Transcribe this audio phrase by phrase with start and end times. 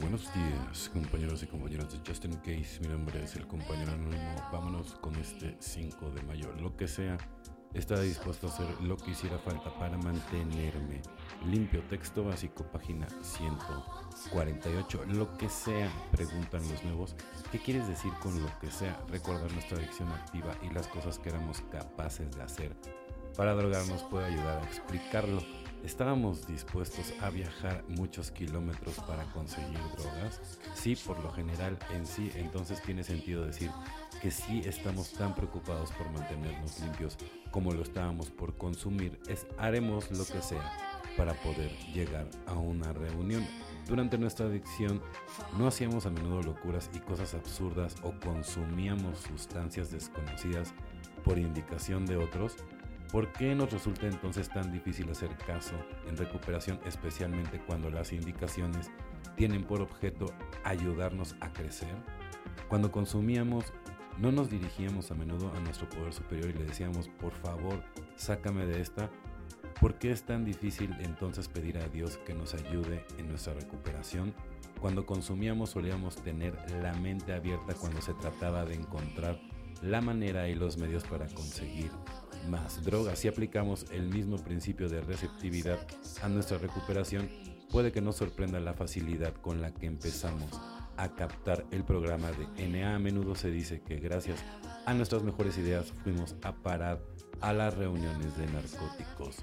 [0.00, 2.80] Buenos días, compañeros y compañeras de Justin Case.
[2.80, 4.34] Mi nombre es el compañero anónimo.
[4.52, 6.52] Vámonos con este 5 de mayo.
[6.60, 7.16] Lo que sea,
[7.74, 11.00] está dispuesto a hacer lo que hiciera falta para mantenerme
[11.46, 11.82] limpio.
[11.88, 15.04] Texto básico, página 148.
[15.08, 17.16] Lo que sea, preguntan los nuevos.
[17.50, 19.02] ¿Qué quieres decir con lo que sea?
[19.08, 22.76] Recordar nuestra adicción activa y las cosas que éramos capaces de hacer.
[23.36, 25.40] Para drogarnos puede ayudar a explicarlo.
[25.84, 30.58] ¿Estábamos dispuestos a viajar muchos kilómetros para conseguir drogas?
[30.74, 33.70] Sí, por lo general en sí, entonces tiene sentido decir
[34.20, 37.16] que sí estamos tan preocupados por mantenernos limpios
[37.50, 40.70] como lo estábamos por consumir, es haremos lo que sea
[41.16, 43.46] para poder llegar a una reunión.
[43.86, 45.02] Durante nuestra adicción
[45.58, 50.72] no hacíamos a menudo locuras y cosas absurdas o consumíamos sustancias desconocidas
[51.24, 52.56] por indicación de otros.
[53.12, 55.74] ¿Por qué nos resulta entonces tan difícil hacer caso
[56.06, 58.88] en recuperación, especialmente cuando las indicaciones
[59.36, 60.26] tienen por objeto
[60.62, 61.94] ayudarnos a crecer?
[62.68, 63.64] Cuando consumíamos,
[64.18, 67.82] no nos dirigíamos a menudo a nuestro poder superior y le decíamos, por favor,
[68.14, 69.10] sácame de esta.
[69.80, 74.32] ¿Por qué es tan difícil entonces pedir a Dios que nos ayude en nuestra recuperación?
[74.80, 79.40] Cuando consumíamos solíamos tener la mente abierta cuando se trataba de encontrar
[79.82, 81.90] la manera y los medios para conseguir
[82.48, 83.18] más drogas.
[83.18, 85.78] Si aplicamos el mismo principio de receptividad
[86.22, 87.28] a nuestra recuperación,
[87.70, 90.60] puede que nos sorprenda la facilidad con la que empezamos
[90.96, 92.94] a captar el programa de NA.
[92.94, 94.42] A menudo se dice que gracias
[94.86, 97.00] a nuestras mejores ideas fuimos a parar
[97.40, 99.36] a las reuniones de narcóticos.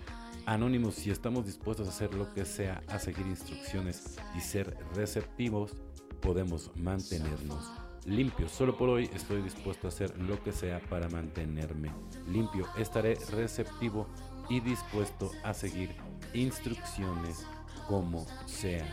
[0.46, 5.76] Anónimos, si estamos dispuestos a hacer lo que sea, a seguir instrucciones y ser receptivos,
[6.22, 7.70] podemos mantenernos
[8.08, 8.52] limpios.
[8.52, 11.92] Solo por hoy estoy dispuesto a hacer lo que sea para mantenerme
[12.28, 12.66] limpio.
[12.78, 14.08] Estaré receptivo
[14.50, 15.96] y dispuesto a seguir
[16.34, 17.46] instrucciones
[17.88, 18.88] como sea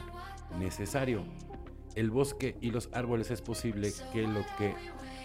[0.58, 1.24] necesario.
[1.94, 4.74] El bosque y los árboles es posible que lo que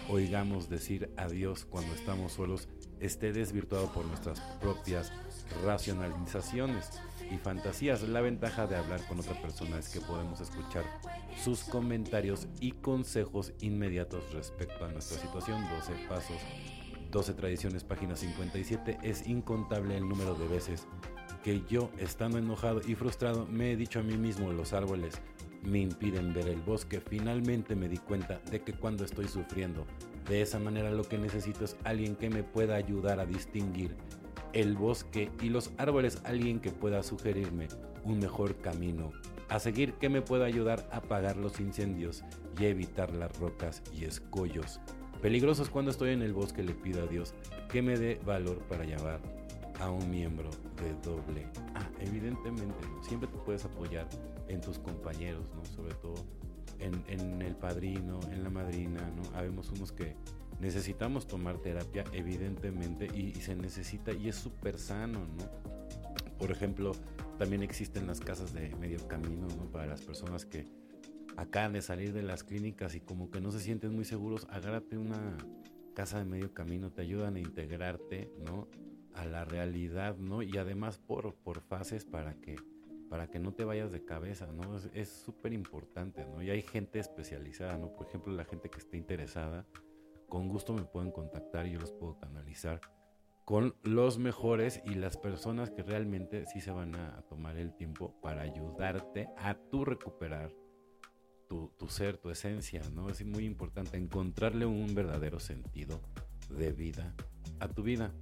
[0.08, 2.68] oigamos decir a Dios cuando estamos solos
[3.00, 5.12] esté desvirtuado por nuestras propias
[5.64, 6.90] racionalizaciones
[7.30, 8.02] y fantasías.
[8.02, 10.84] La ventaja de hablar con otra persona es que podemos escuchar
[11.42, 15.62] sus comentarios y consejos inmediatos respecto a nuestra situación.
[15.70, 16.36] 12 pasos,
[17.10, 18.98] 12 tradiciones, página 57.
[19.02, 20.86] Es incontable el número de veces
[21.42, 25.20] que yo, estando enojado y frustrado, me he dicho a mí mismo los árboles
[25.62, 27.00] me impiden ver el bosque.
[27.00, 29.86] Finalmente me di cuenta de que cuando estoy sufriendo
[30.28, 33.96] de esa manera lo que necesito es alguien que me pueda ayudar a distinguir
[34.52, 37.68] el bosque y los árboles, alguien que pueda sugerirme
[38.04, 39.12] un mejor camino
[39.48, 42.22] a seguir que me pueda ayudar a apagar los incendios
[42.58, 44.80] y evitar las rocas y escollos
[45.20, 47.34] peligrosos cuando estoy en el bosque le pido a Dios
[47.68, 49.20] que me dé valor para llevar
[49.80, 51.88] a un miembro de doble A.
[52.00, 54.06] Evidentemente, siempre te puedes apoyar
[54.48, 55.64] en tus compañeros, ¿no?
[55.64, 56.14] Sobre todo
[56.80, 59.22] en, el padrino, en la madrina, ¿no?
[59.36, 60.16] Habemos unos que
[60.60, 65.44] necesitamos tomar terapia, evidentemente, y, se necesita, y es súper sano, ¿no?
[66.38, 66.92] Por ejemplo,
[67.38, 69.70] también existen las casas de medio camino, ¿no?
[69.70, 70.66] Para las personas que
[71.36, 74.98] acaban de salir de las clínicas y como que no se sienten muy seguros, agárrate
[74.98, 75.36] una
[75.94, 78.68] casa de medio camino, te ayudan a integrarte, ¿no?
[79.14, 80.42] A la realidad, ¿no?
[80.42, 82.56] Y además por, por fases para que
[83.10, 84.78] para que no te vayas de cabeza, ¿no?
[84.94, 86.42] Es súper importante, ¿no?
[86.42, 87.92] Y hay gente especializada, ¿no?
[87.92, 89.66] Por ejemplo, la gente que esté interesada,
[90.28, 92.80] con gusto me pueden contactar y yo los puedo canalizar
[93.44, 98.14] con los mejores y las personas que realmente sí se van a, tomar el tiempo
[98.22, 100.54] para ayudarte a tú recuperar
[101.48, 103.08] tu, tu, ser, tu esencia, ¿no?
[103.08, 106.00] Es muy importante encontrarle un verdadero sentido
[106.48, 107.12] de vida
[107.58, 108.12] a tu vida.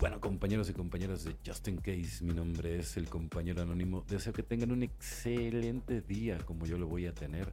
[0.00, 4.02] Bueno, compañeros y compañeras de Justin Case, mi nombre es el compañero anónimo.
[4.08, 7.52] Deseo que tengan un excelente día como yo lo voy a tener.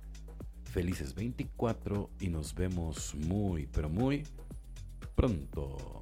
[0.64, 4.24] Felices 24 y nos vemos muy, pero muy
[5.14, 6.02] pronto.